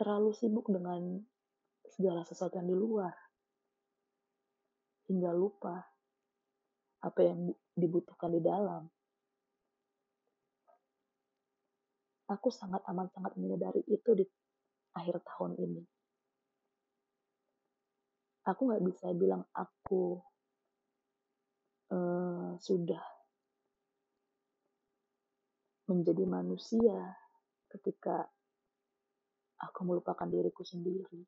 Terlalu 0.00 0.32
sibuk 0.32 0.72
dengan 0.72 1.20
segala 1.92 2.24
sesuatu 2.24 2.56
yang 2.56 2.72
di 2.72 2.76
luar, 2.76 3.12
hingga 5.12 5.36
lupa 5.36 5.84
apa 7.04 7.20
yang 7.20 7.52
dibutuhkan 7.76 8.32
di 8.32 8.40
dalam. 8.40 8.88
Aku 12.32 12.48
sangat 12.48 12.80
amat 12.88 13.12
sangat 13.12 13.36
menyadari 13.36 13.84
itu 13.84 14.16
di 14.16 14.24
akhir 14.96 15.20
tahun 15.28 15.60
ini. 15.60 15.82
Aku 18.48 18.72
nggak 18.72 18.82
bisa 18.88 19.12
bilang 19.12 19.44
aku 19.52 20.31
uh, 21.92 22.56
sudah 22.56 23.02
menjadi 25.92 26.24
manusia 26.24 26.96
ketika 27.68 28.24
aku 29.60 29.80
melupakan 29.84 30.26
diriku 30.26 30.64
sendiri. 30.64 31.22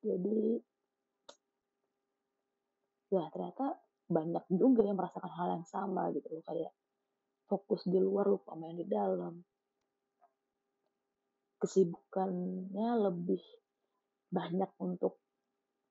Jadi, 0.00 0.56
ya 3.12 3.26
ternyata 3.28 3.76
banyak 4.08 4.44
juga 4.48 4.86
yang 4.86 4.96
merasakan 4.96 5.32
hal 5.34 5.48
yang 5.60 5.66
sama 5.68 6.08
gitu 6.16 6.26
loh 6.32 6.42
kayak 6.46 6.72
fokus 7.50 7.84
di 7.84 8.00
luar 8.00 8.30
lupa 8.30 8.56
main 8.56 8.78
di 8.78 8.86
dalam 8.88 9.38
kesibukannya 11.60 12.90
lebih 12.96 13.42
banyak 14.32 14.70
untuk 14.80 15.20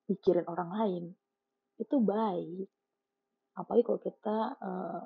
mikirin 0.09 0.45
orang 0.49 0.69
lain, 0.73 1.03
itu 1.77 1.95
baik. 2.01 2.67
Apalagi 3.55 3.83
kalau 3.85 4.01
kita 4.01 4.37
uh, 4.59 5.05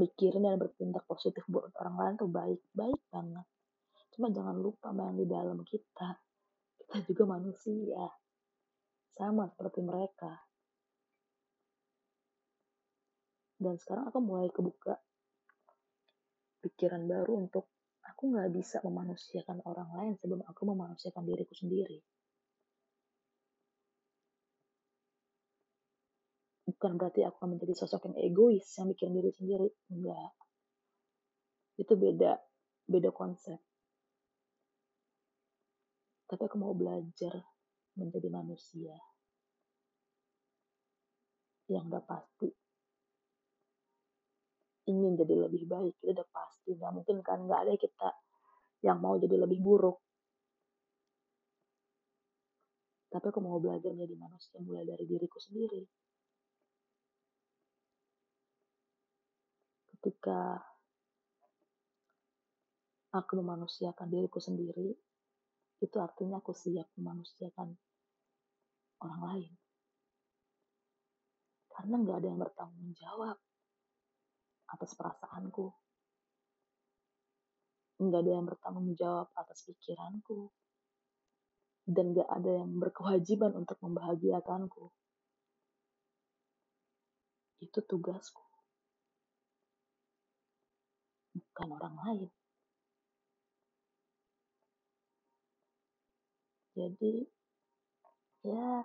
mikirin 0.00 0.44
dan 0.44 0.56
bertindak 0.56 1.04
positif 1.04 1.44
buat 1.46 1.70
orang 1.80 1.96
lain 1.96 2.14
tuh 2.16 2.30
baik, 2.30 2.60
baik 2.72 3.00
banget. 3.12 3.46
Cuma 4.16 4.32
jangan 4.32 4.56
lupa 4.56 4.96
yang 4.96 5.16
di 5.16 5.28
dalam 5.28 5.60
kita. 5.60 6.16
Kita 6.80 6.96
juga 7.04 7.36
manusia. 7.36 8.08
Sama 9.12 9.48
seperti 9.48 9.80
mereka. 9.84 10.32
Dan 13.56 13.80
sekarang 13.80 14.12
aku 14.12 14.20
mulai 14.20 14.52
kebuka 14.52 15.00
pikiran 16.60 17.08
baru 17.08 17.48
untuk 17.48 17.72
aku 18.04 18.36
nggak 18.36 18.52
bisa 18.52 18.84
memanusiakan 18.84 19.64
orang 19.64 19.88
lain 19.96 20.12
sebelum 20.20 20.44
aku 20.44 20.62
memanusiakan 20.68 21.24
diriku 21.24 21.56
sendiri. 21.56 22.00
Bukan 26.76 27.00
berarti 27.00 27.24
aku 27.24 27.40
akan 27.40 27.56
menjadi 27.56 27.72
sosok 27.72 28.12
yang 28.12 28.16
egois 28.20 28.68
yang 28.76 28.92
mikirin 28.92 29.16
diri 29.16 29.32
sendiri. 29.32 29.68
Enggak. 29.88 30.30
Itu 31.80 31.96
beda 31.96 32.36
beda 32.84 33.10
konsep. 33.16 33.56
Tapi 36.28 36.42
aku 36.44 36.56
mau 36.60 36.76
belajar 36.76 37.32
menjadi 37.96 38.28
manusia 38.28 38.92
yang 41.72 41.88
udah 41.88 42.04
pasti. 42.04 42.52
Ingin 44.86 45.16
jadi 45.16 45.34
lebih 45.48 45.64
baik 45.64 45.96
itu 46.04 46.12
udah 46.12 46.28
pasti. 46.28 46.76
Nggak 46.76 46.92
mungkin 46.92 47.16
kan 47.24 47.40
nggak 47.48 47.60
ada 47.66 47.72
kita 47.80 48.10
yang 48.84 49.00
mau 49.00 49.16
jadi 49.16 49.48
lebih 49.48 49.64
buruk. 49.64 49.96
Tapi 53.08 53.32
aku 53.32 53.40
mau 53.40 53.56
belajar 53.56 53.96
menjadi 53.96 54.14
manusia 54.20 54.60
mulai 54.60 54.84
dari 54.84 55.08
diriku 55.08 55.40
sendiri 55.40 55.80
ketika 60.06 60.62
aku 63.10 63.42
memanusiakan 63.42 64.06
diriku 64.06 64.38
sendiri, 64.38 64.94
itu 65.82 65.96
artinya 65.98 66.38
aku 66.38 66.54
siap 66.54 66.86
memanusiakan 66.94 67.74
orang 69.02 69.22
lain. 69.34 69.52
Karena 71.74 71.94
nggak 71.98 72.16
ada 72.22 72.28
yang 72.30 72.38
bertanggung 72.38 72.90
jawab 72.94 73.34
atas 74.70 74.94
perasaanku. 74.94 75.74
Nggak 77.98 78.20
ada 78.22 78.30
yang 78.30 78.46
bertanggung 78.46 78.94
jawab 78.94 79.26
atas 79.34 79.66
pikiranku. 79.66 80.54
Dan 81.82 82.14
nggak 82.14 82.30
ada 82.30 82.62
yang 82.62 82.70
berkewajiban 82.78 83.58
untuk 83.58 83.82
membahagiakanku. 83.82 84.86
Itu 87.58 87.82
tugasku. 87.82 88.45
Bukan 91.56 91.72
orang 91.72 91.96
lain. 92.04 92.28
Jadi 96.76 97.24
ya 98.44 98.84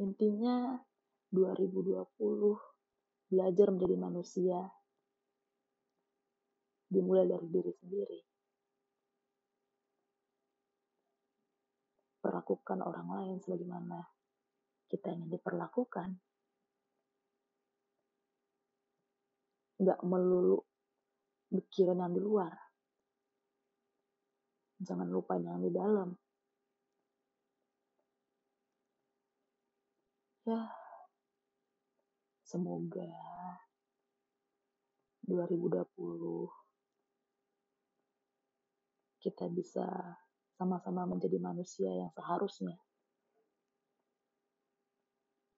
intinya 0.00 0.80
2020 1.28 2.00
belajar 3.28 3.66
menjadi 3.68 3.96
manusia 4.00 4.56
dimulai 6.88 7.28
dari 7.28 7.44
diri 7.52 7.72
sendiri. 7.76 8.20
Perlakukan 12.24 12.80
orang 12.80 13.08
lain 13.12 13.36
sebagaimana 13.44 14.00
kita 14.88 15.12
ingin 15.12 15.28
diperlakukan. 15.36 16.16
Nggak 19.76 20.00
melulu 20.08 20.71
mikirin 21.52 22.00
yang 22.00 22.12
di 22.16 22.20
luar. 22.24 22.56
Jangan 24.82 25.06
lupa 25.06 25.38
yang 25.38 25.62
di 25.62 25.70
dalam. 25.70 26.10
Ya, 30.42 30.66
semoga 32.42 33.06
2020 35.22 36.50
kita 39.22 39.46
bisa 39.54 39.86
sama-sama 40.58 41.06
menjadi 41.06 41.38
manusia 41.38 41.94
yang 41.94 42.10
seharusnya. 42.10 42.74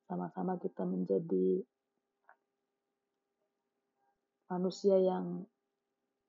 Sama-sama 0.04 0.60
kita 0.60 0.84
menjadi 0.84 1.64
manusia 4.52 5.00
yang 5.00 5.48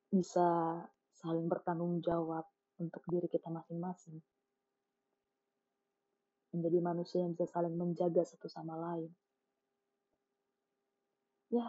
bisa 0.10 0.80
saling 1.16 1.48
bertanggung 1.50 2.04
jawab 2.04 2.46
untuk 2.78 3.02
diri 3.08 3.26
kita 3.32 3.48
masing-masing. 3.50 4.20
Menjadi 6.56 6.80
manusia 6.80 7.20
yang 7.24 7.36
bisa 7.36 7.48
saling 7.52 7.76
menjaga 7.76 8.24
satu 8.24 8.48
sama 8.48 8.76
lain. 8.80 9.12
Ya, 11.52 11.68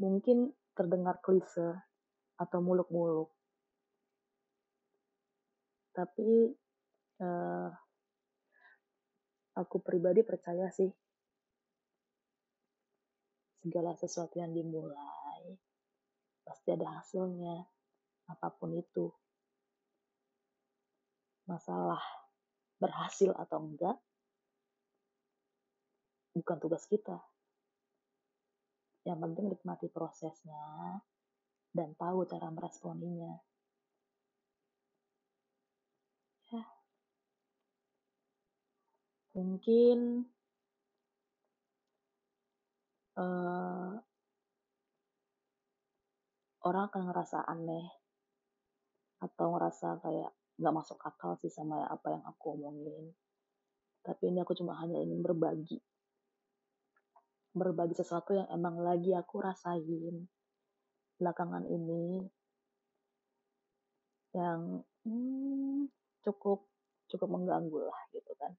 mungkin 0.00 0.52
terdengar 0.76 1.20
klise 1.24 1.76
atau 2.36 2.58
muluk-muluk. 2.60 3.32
Tapi 5.96 6.52
uh, 7.24 7.68
aku 9.56 9.76
pribadi 9.80 10.20
percaya 10.20 10.68
sih 10.68 10.92
segala 13.64 13.96
sesuatu 13.96 14.36
yang 14.36 14.52
dimulai 14.52 15.25
pasti 16.46 16.70
ada 16.70 17.02
hasilnya, 17.02 17.66
apa 18.30 18.48
pun 18.54 18.78
itu. 18.78 19.10
Masalah 21.50 22.00
berhasil 22.78 23.34
atau 23.34 23.58
enggak, 23.66 23.98
bukan 26.38 26.56
tugas 26.62 26.86
kita. 26.86 27.18
Yang 29.02 29.18
penting 29.22 29.46
nikmati 29.50 29.86
prosesnya 29.90 31.02
dan 31.74 31.94
tahu 31.98 32.26
cara 32.26 32.50
meresponinya. 32.50 33.34
Ya. 36.50 36.62
Mungkin 39.34 40.26
uh, 43.16 44.05
orang 46.66 46.90
akan 46.90 47.02
ngerasa 47.14 47.46
aneh 47.46 47.86
atau 49.22 49.54
ngerasa 49.54 50.02
kayak 50.02 50.30
nggak 50.58 50.74
masuk 50.74 50.98
akal 51.06 51.38
sih 51.38 51.52
sama 51.52 51.86
apa 51.86 52.18
yang 52.18 52.24
aku 52.26 52.58
omongin. 52.58 53.14
Tapi 54.02 54.34
ini 54.34 54.42
aku 54.42 54.58
cuma 54.58 54.74
hanya 54.82 54.98
ingin 54.98 55.22
berbagi. 55.22 55.78
Berbagi 57.54 57.94
sesuatu 57.94 58.34
yang 58.34 58.50
emang 58.50 58.82
lagi 58.82 59.14
aku 59.14 59.40
rasain 59.40 60.26
belakangan 61.16 61.64
ini 61.64 62.28
yang 64.36 64.84
hmm, 65.08 65.88
cukup 66.20 66.68
cukup 67.08 67.28
mengganggu 67.30 67.78
lah 67.86 68.00
gitu 68.10 68.32
kan. 68.36 68.52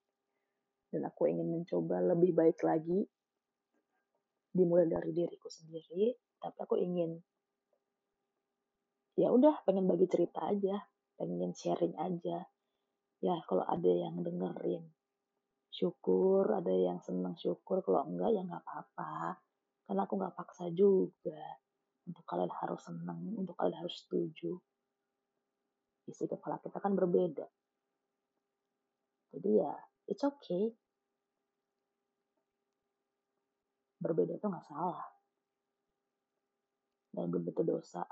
Dan 0.89 1.03
aku 1.05 1.27
ingin 1.27 1.51
mencoba 1.51 1.99
lebih 2.15 2.31
baik 2.33 2.63
lagi 2.63 3.03
dimulai 4.55 4.89
dari 4.89 5.13
diriku 5.13 5.51
sendiri, 5.51 6.17
tapi 6.41 6.57
aku 6.57 6.81
ingin 6.81 7.21
ya 9.17 9.34
udah 9.34 9.65
pengen 9.65 9.89
bagi 9.89 10.06
cerita 10.06 10.45
aja 10.45 10.77
pengen 11.17 11.51
sharing 11.58 11.97
aja. 11.97 12.45
Ya 13.17 13.36
kalau 13.49 13.65
ada 13.65 13.89
yang 13.89 14.21
dengerin 14.21 14.86
syukur 15.73 16.45
ada 16.53 16.69
yang 16.71 17.01
senang 17.01 17.34
syukur 17.38 17.82
kalau 17.82 18.06
enggak 18.06 18.30
ya 18.38 18.41
nggak 18.45 18.62
apa-apa. 18.62 19.41
Karena 19.89 20.01
aku 20.06 20.13
nggak 20.21 20.36
paksa 20.38 20.69
juga. 20.71 21.41
Untuk 22.08 22.23
kalian 22.23 22.53
harus 22.53 22.82
senang 22.86 23.19
untuk 23.36 23.58
kalian 23.58 23.84
harus 23.84 24.06
setuju. 24.06 24.56
Isi 26.08 26.23
kepala 26.30 26.62
kita 26.62 26.77
kan 26.80 26.93
berbeda. 26.93 27.43
Jadi 29.34 29.49
ya 29.60 29.73
it's 30.08 30.23
okay. 30.23 30.71
Berbeda 33.97 34.38
itu 34.38 34.45
nggak 34.45 34.67
salah. 34.69 35.03
Dan 37.12 37.34
belum 37.34 37.49
tentu 37.49 37.65
dosa 37.65 38.06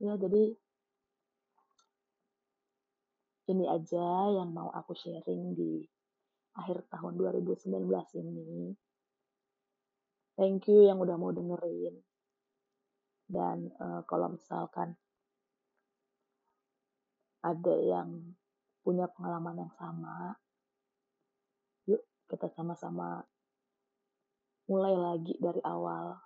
ya 0.00 0.16
jadi 0.16 0.56
ini 3.50 3.64
aja 3.68 4.06
yang 4.32 4.50
mau 4.56 4.72
aku 4.72 4.96
sharing 4.96 5.52
di 5.52 5.84
akhir 6.56 6.88
tahun 6.88 7.20
2019 7.20 7.68
ini 8.24 8.72
thank 10.40 10.64
you 10.72 10.88
yang 10.88 10.96
udah 10.96 11.20
mau 11.20 11.30
dengerin 11.30 12.00
dan 13.30 13.70
uh, 13.78 14.02
kalau 14.08 14.34
misalkan 14.34 14.98
ada 17.40 17.74
yang 17.80 18.36
punya 18.84 19.08
pengalaman 19.08 19.64
yang 19.64 19.72
sama. 19.78 20.36
Yuk, 21.88 22.02
kita 22.28 22.50
sama-sama 22.52 23.24
mulai 24.68 24.94
lagi 24.98 25.34
dari 25.40 25.62
awal. 25.64 26.20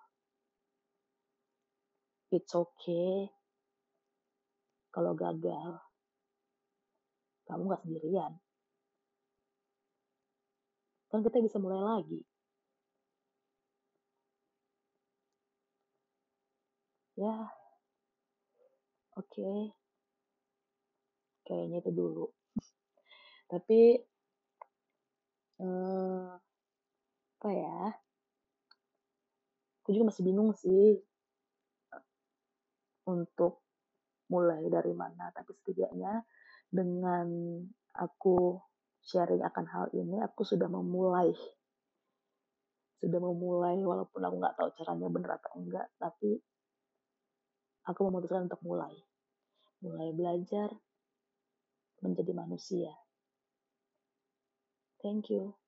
It's 2.35 2.51
okay 2.51 3.31
kalau 4.95 5.11
gagal. 5.19 5.83
Kamu 7.51 7.67
gak 7.67 7.83
sendirian. 7.83 8.33
Kan 11.11 11.27
kita 11.27 11.43
bisa 11.43 11.59
mulai 11.59 11.83
lagi. 11.83 12.23
Ya, 17.19 17.51
oke. 19.19 19.27
Okay. 19.31 19.61
Kayaknya 21.45 21.79
itu 21.83 21.91
dulu. 21.95 22.25
Tapi, 23.51 23.81
eh, 25.63 26.29
apa 27.35 27.49
ya? 27.51 27.79
Aku 29.85 29.93
juga 29.93 30.09
masih 30.09 30.25
bingung 30.25 30.51
sih 30.57 30.97
untuk 33.05 33.64
mulai 34.29 34.63
dari 34.69 34.93
mana. 34.97 35.31
Tapi 35.35 35.51
setidaknya 35.61 36.23
dengan 36.69 37.27
aku 37.95 38.59
sharing 39.05 39.45
akan 39.45 39.67
hal 39.69 39.87
ini, 39.93 40.21
aku 40.25 40.43
sudah 40.43 40.69
memulai. 40.69 41.33
Sudah 43.01 43.21
memulai, 43.21 43.77
walaupun 43.85 44.21
aku 44.25 44.37
nggak 44.41 44.57
tahu 44.57 44.69
caranya 44.81 45.09
benar 45.13 45.31
atau 45.37 45.53
enggak, 45.61 45.87
tapi 46.01 46.41
aku 47.85 48.01
memutuskan 48.09 48.49
untuk 48.49 48.65
mulai. 48.65 48.95
Mulai 49.85 50.17
belajar 50.17 50.73
menjadi 52.01 52.33
manusia. 52.33 52.93
Thank 55.05 55.29
you. 55.29 55.64